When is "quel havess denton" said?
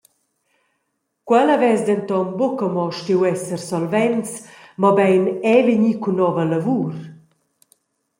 1.27-2.27